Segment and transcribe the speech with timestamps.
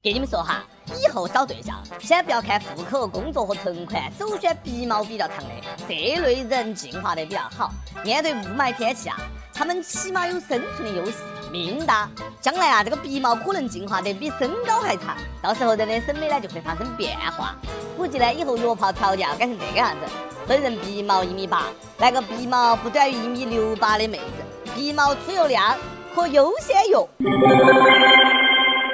[0.00, 0.62] 给你们说哈，
[1.02, 5.50] 以后找对象，先不要看户口、工作和存款，首选鼻毛比较长的
[5.88, 7.72] 这类人，进化的比较好。
[8.04, 9.16] 面对雾霾天气啊，
[9.52, 11.16] 他们起码有生存的优势。
[11.50, 12.08] 命大，
[12.40, 17.56] 将来啊，这个鼻毛可能进化得比身高还长，到时候人的审美呢就会发生变化。
[17.96, 20.08] 估计呢，以后约炮条件要改成这个样子：
[20.46, 21.64] 本人鼻毛一米八，
[21.98, 25.76] 来个鼻毛不短于一米六八的妹子，鼻毛粗又亮，
[26.14, 28.37] 可优先约。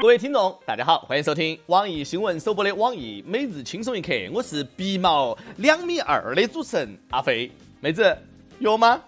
[0.04, 7.50] 各位听众，大家好，欢迎收听网易新闻首播的网易每日轻松一刻，我是鼻毛两米二的主持人阿飞，
[7.80, 8.14] 妹子
[8.58, 9.00] 有吗？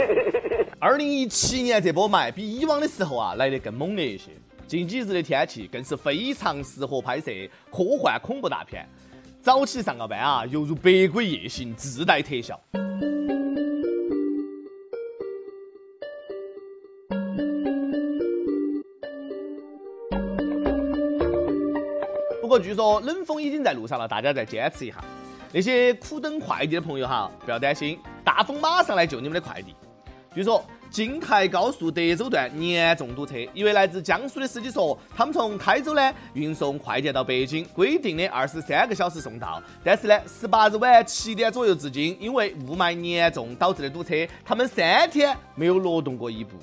[0.80, 4.30] 二零一七年这波霾比以往的时候啊来得更猛烈一些，
[4.66, 7.30] 近几日的天气更是非常适合拍摄
[7.70, 8.88] 科幻恐怖大片，
[9.42, 12.58] 早起上个班啊犹如百鬼夜行，自带特效。
[22.50, 24.96] 不过据说冷风已经在路上了，大家再坚持一下。
[25.52, 29.72] 那些苦等快递的朋友哈，不要担心，大风马上来救你们的快递。
[30.34, 46.56] 据说京台高速德州段严重堵车，一位来自江苏的司机说，他们从台州呢运送快件到北京，规定的二十三个小时送到，但是呢，十八日晚七点左右至今，因为雾霾严重导致的堵车，他们三天没有挪动过一步。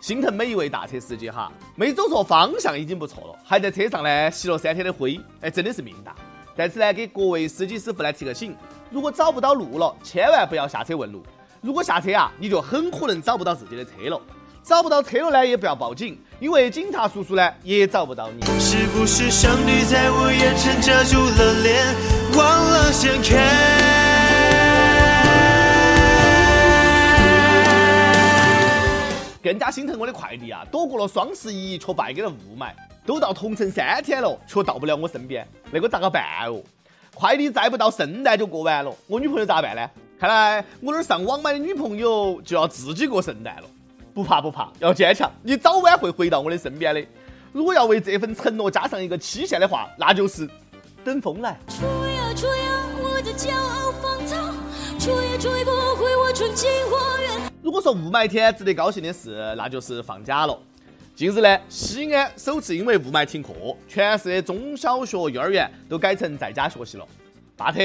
[0.00, 6.14] 心疼每一位大车司机哈，没走错方向已经不错了，还在车上呢吸了三天的灰，哎，真的是命大。
[6.56, 8.56] 在此呢，给各位司机师傅来提个醒：
[8.90, 11.22] 如果找不到路了，千万不要下车问路。
[11.60, 14.20] 如果下车啊，你就很可能找不到自己的车了。
[14.62, 18.40] 找不到车了呢，也不要报警，因为警察叔叔呢也找不到你。
[18.58, 21.94] 是不是上帝在我眼前遮住了脸，
[22.36, 23.79] 忘了先开？
[29.42, 30.66] 更加心疼我的快递啊！
[30.70, 32.72] 躲过了双十一，却败给了雾霾。
[33.06, 36.62] 都到同城三天了，却到不了我身边，那个咋个办哦？
[37.14, 39.90] 快递再不到，圣诞就过完了，我女朋友咋办呢？
[40.18, 43.62] 看来我那儿上网买的女朋友就要自己过圣诞了。
[44.12, 47.02] 不怕不怕，要坚强，你早晚会回到我的身边的。
[47.52, 50.48] 如果要为这份承诺加上一个期限的话，那就是
[51.02, 51.58] 等风来。
[51.68, 54.36] 吹呀吹呀，我的骄傲放草，
[54.98, 57.49] 吹也吹不回我纯净花园。
[57.62, 60.58] 如果说雾霾天值得高兴的事，那就是放假了。
[61.14, 63.52] 近日呢，西安首次因为雾霾停课，
[63.86, 67.06] 全市的中小学、幼儿园都改成在家学习了。
[67.54, 67.78] 大特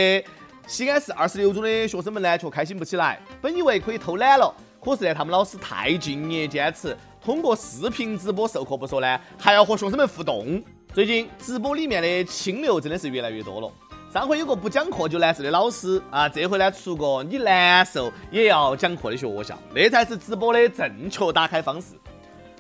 [0.66, 3.22] 西安市二十六中的学生们呢，却开心不起来。
[3.42, 10.64] 本以为可以偷懒了，可是呢，他们老师太敬业坚持，通过视频直播授课不说呢，还要和学生们互动。
[10.94, 13.70] 最近直播里面的清流真的是越来越多了。
[14.16, 21.88] 上回有个不讲课就难受的老师啊，这回呢出个你难受也要讲课的学校，那才是直播的正确打开方式。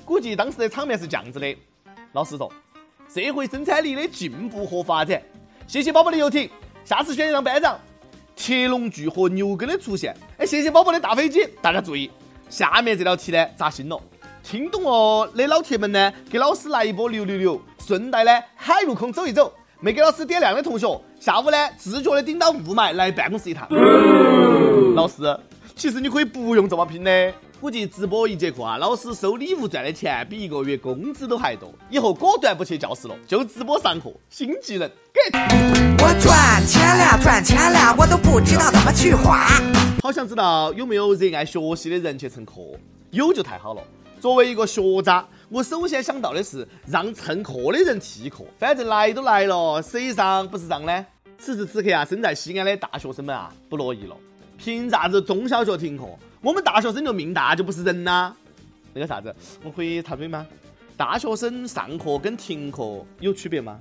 [0.03, 1.55] 估计当时的场面是这样子的：
[2.11, 2.51] 老师说，
[3.07, 5.23] 社会生产力的进步和发展，
[5.65, 6.49] 谢谢宝宝的游艇，
[6.83, 7.79] 下次选一张班长。
[8.35, 11.47] 铁笼具和牛耕的出现，哎，谢谢宝宝的大飞机。
[11.61, 12.11] 大家注意，
[12.49, 13.97] 下面这道题呢扎心了。
[14.43, 19.53] 听懂哦的老铁们呢，给老师来一波六六六，顺带呢海陆空走一走。
[19.85, 23.67] 没给老师点亮的同学，下午呢自觉的顶到雾霾来办公室一趟。
[24.95, 25.39] 老师，
[25.75, 27.31] 其实你可以不用这么拼的。
[27.61, 31.71] 估计直播一节课啊，老师收礼物赚的钱比一个月工资都还多。
[31.91, 34.89] 以后果断不去教室了，就直播上课，新技能。
[35.99, 39.45] 我赚钱了，赚钱了，我都不知道怎么去花。
[40.01, 42.53] 好想知道有没有热爱学习的人去蹭课，
[43.11, 43.83] 有就太好了。
[44.19, 45.23] 作为一个学渣。
[45.55, 51.05] 我首先想到的是让蹭课的人替课，反正来都来了，谁让不是让呢？
[51.37, 54.17] 此时此刻啊，身在西安的大学生们啊，不乐意了。
[54.57, 56.03] 凭啥子中小学停课，
[56.41, 58.33] 我们大学生就命大就不是人呐？
[58.93, 59.33] 那个啥子，
[59.63, 60.45] 我可以插嘴吗？
[60.97, 63.79] 大学生上课跟停课有区别吗？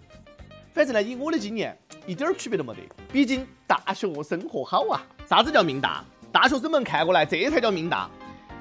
[0.73, 2.83] 反正呢，以我的经验，一点区别都没得。
[3.13, 5.03] 毕竟大学生活好啊。
[5.29, 6.05] 啥子叫命大？
[6.31, 8.09] 大学生们看过来，这才叫命大。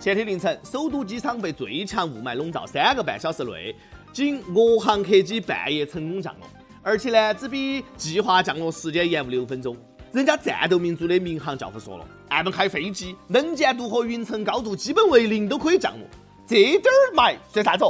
[0.04, 3.74] 前天凌晨，首都机场被最强雾霾笼罩，三个半小时内，
[4.12, 6.50] 仅俄航客机半夜成功降落，
[6.82, 9.78] 而且呢，只比计划降落时间延误六分钟。
[10.12, 16.06] 人家战斗民族的民航教父说了，俺们开飞机，能见度和云层高度基本为零都可以降落，
[16.46, 17.86] 这点儿霾算啥子？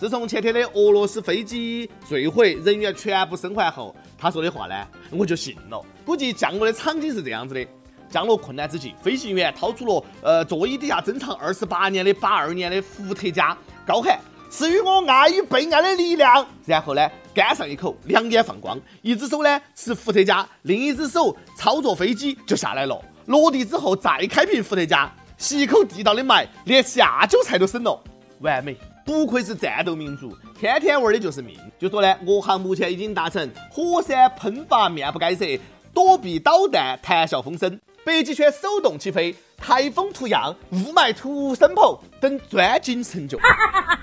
[0.00, 4.74] 自从前天的俄罗斯飞机坠毁，人员全部生还后，他说的话呢，
[5.12, 5.80] 我就信了。
[6.04, 7.64] 估计降落的场景是这样子的。
[8.10, 14.18] 降落困难之际，飞行员掏出了呃座椅底下珍藏二十八年的八二年的伏特加，高喊
[14.50, 23.00] ：“赐予我爱与被爱的力量。”然后呢，干上一口，两眼放光，一只手呢持伏特加，另一只手操作飞机就下来了。
[23.26, 28.02] 落地之后再开瓶伏特加，吸一口地道的霾，连下酒菜都省了，
[28.40, 28.76] 完美。
[29.02, 31.56] 不愧是战斗民族，天天玩的就是命。
[31.78, 35.44] 就说呢，我航目前已经达成火山喷发面不改色，
[35.92, 43.38] 躲避导弹谈笑风生，北极圈手动起飞，台风图样，雾霾图森跑等专精成就。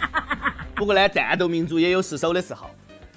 [0.75, 2.69] 不过呢，战斗民族也有失手的时候。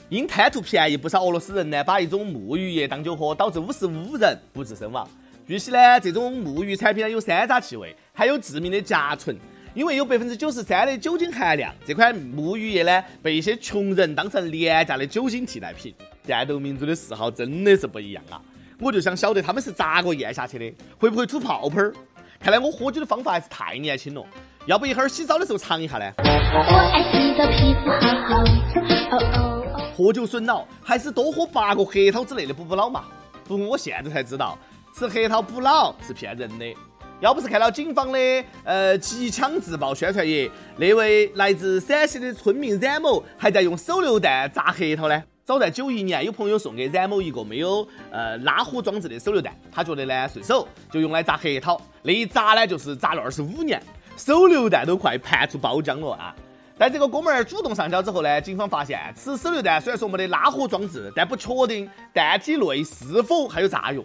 [0.08, 5.08] 因贪图便宜，不少俄罗斯人呢把一种沐浴液当酒喝，导致五十五人不治身亡。
[5.46, 9.36] 据悉呢，这种沐浴产品呢有山楂气味，还有致命的甲醇。
[9.72, 15.94] 因为有百分之九十三的酒精含量，这款沐浴液呢被一些穷人当成廉价的酒精替代品。
[16.26, 18.42] 战斗民族的嗜好真的是不一样啊！
[18.80, 21.92] 我就想晓得他们是咋个咽下去的，会不会吐泡泡儿？
[22.40, 24.24] 看来我喝酒的方法还是太年轻了，
[24.64, 26.10] 要不一会儿洗澡的时候尝一下呢？
[26.16, 29.92] 我爱洗澡，皮肤好好。
[29.94, 33.04] 喝酒损脑，还是多喝八个核桃之类的补补脑嘛？
[33.44, 34.58] 不过我现在才知道，
[34.96, 36.74] 吃核桃补脑是骗人的。
[37.20, 38.18] 要不是看到警方的
[38.64, 45.22] 呃机枪自爆宣传页，那位来自陕西的村民冉某还在用手榴弹炸核桃呢。
[45.50, 51.82] 早在九一年，有朋友送给冉某一个没有呃拉火装置的手榴弹，他觉得呢顺手，就用来炸核桃。
[52.04, 53.82] 那一炸呢，就是炸了二十五年，
[54.16, 56.32] 手榴弹都快盘出包浆了啊！
[56.78, 64.00] 但这个哥们儿主动上交之后呢，警方发现此手榴弹虽然说没得拉火装置，但不确定弹体内是否还有炸药。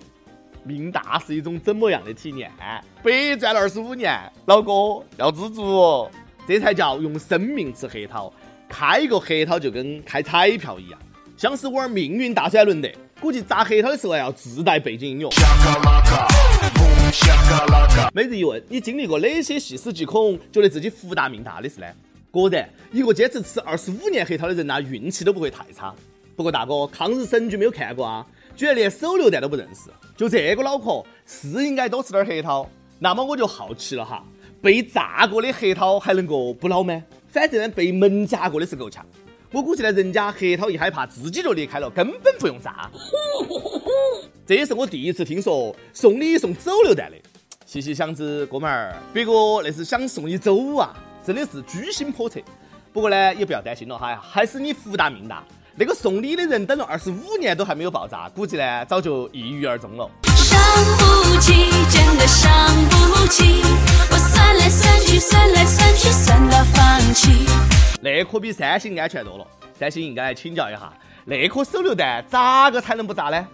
[0.63, 2.51] 命大是一种怎么样的体验？
[3.03, 6.09] 白赚了二十五年，老哥要知足，
[6.47, 8.33] 这才叫用生命吃核桃。
[8.67, 10.99] 开一个核桃就跟开彩票一样，
[11.37, 12.89] 像是玩命运大转轮的。
[13.19, 15.29] 估计炸核桃的时候要自带背景音乐。
[18.13, 21.87] 每日一问：你经历过哪些细思极恐、觉得自己福大命大的事呢？
[22.31, 25.93] 果然，一个坚持吃二十五年核桃的人呐，运气都不会太差。
[26.35, 29.89] 不过大哥，抗日神剧没有看过啊，居然连手榴弹都不认识。
[30.15, 32.69] 就这个脑壳，是应该多吃点核桃。
[32.99, 34.23] 那么我就好奇了哈，
[34.61, 37.03] 被炸过的核桃还能够补脑吗？
[37.29, 39.05] 反正被门夹过的是够呛。
[39.55, 42.91] 我估计呢，人家核桃一害怕，自己就裂开了，根本不用炸。
[44.45, 47.15] 这也是我第一次听说送礼送手榴弹的。
[47.65, 49.31] 细细想之，哥们儿，别个
[49.63, 50.93] 那是想送你走啊。
[51.25, 52.41] 真的是居心叵测，
[52.91, 55.41] 不过呢，也不要担心了哈，还是你福大命大。
[55.77, 60.11] 那个送礼的人等了二十五年都还没有爆炸，估计呢早就抑郁而终了。
[60.35, 60.59] 伤
[60.97, 61.74] 不起，真
[62.25, 62.51] 的伤
[62.89, 63.61] 不起，
[64.09, 67.45] 我算来算去，算来算去，算到放弃。
[68.01, 69.45] 那可比三星安全多了，
[69.77, 70.91] 三星应该请教一下，
[71.23, 73.45] 那颗手榴弹咋个才能不炸呢？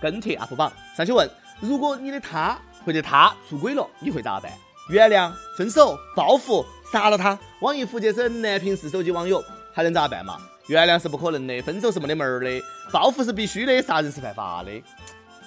[0.00, 1.28] 跟帖 UP 榜上去问：
[1.60, 4.50] 如果你的他或者他出轨了，你会咋办？
[4.88, 7.38] 原谅、分手、报复、杀了他？
[7.60, 9.44] 网易福建省南平市手机网友
[9.74, 10.38] 还能咋办嘛？
[10.68, 12.60] 原谅是不可能的，分手是没得门儿的，
[12.92, 14.70] 报复是必须的，杀人是犯法的。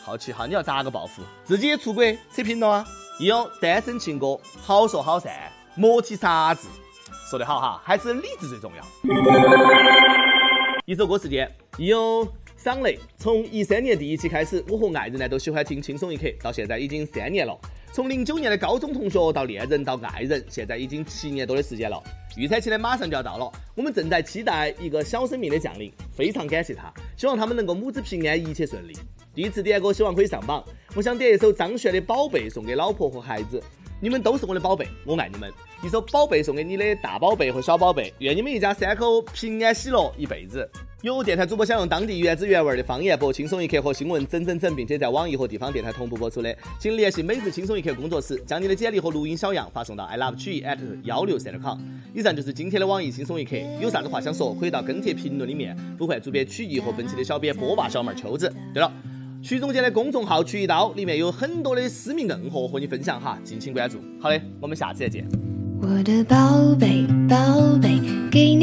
[0.03, 1.21] 好奇哈，你要咋个报复？
[1.43, 2.85] 自己也出轨，扯平了啊？
[3.19, 5.33] 有单身情歌，好说好散，
[5.75, 6.69] 莫提啥子。
[7.29, 8.83] 说得好哈，还是理智最重要。
[10.85, 12.25] 一首歌时间，有。
[12.61, 17.57] 赏雷，从一三年第一期开始，我和爱人呢都喜欢听轻松一刻，到现在已经三年了。
[17.93, 22.03] 从零九年的高中同学到恋人到爱人，现在已经七年多的时间了。
[22.35, 28.93] 预产期呢马上就要到了，我们正在期待一个小生命的降临，非常感谢他，希望他们能够母子平安，一切顺利。
[29.33, 30.61] 第一次点歌，希望可以上榜。
[30.95, 33.63] 我想点一首张悬的《宝贝》送给老婆和孩子，
[34.01, 35.49] 你们都是我的宝贝，我爱你们。
[35.81, 40.69] 一首《宝贝》送给你的大宝贝和小宝贝，愿你们一家三口平安喜乐一辈子。
[41.01, 51.79] 有电台主播想用当地原汁原味的方言播《轻松一刻》和新闻整整整，并且在网易和地方电台同步播出的，请联系每日《轻松一刻》工作室，将你的简历和录音小样发送到 i love 曲艺 at 幺六三点 com。
[52.13, 58.53] 以上就是今天的网易轻松一刻，有啥子话想说，可以到跟帖评论里面呼唤主编曲艺和本期的小编波霸小妹秋子。
[58.73, 58.91] 对了，
[59.41, 63.99] 曲总监的公众号曲一刀里面有很多的私密硬货和你分享哈，敬请关注。
[64.19, 65.25] 好的，我们下次再见。
[65.81, 67.37] 我的宝贝，宝
[67.81, 68.53] 贝，给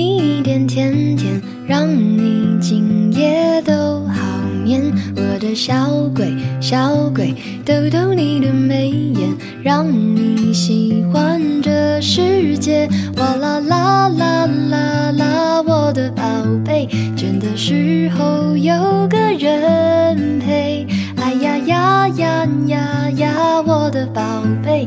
[9.66, 12.88] 让你喜欢这世界。
[13.16, 16.22] 哇啦啦啦啦啦，我的宝
[16.64, 18.72] 贝，倦的时候有
[19.08, 20.86] 个人陪。
[21.16, 24.22] 哎呀呀呀呀呀，我的宝
[24.64, 24.86] 贝，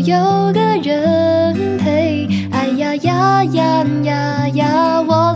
[0.00, 2.28] 有个人陪。
[2.52, 5.34] 哎呀呀呀呀呀，我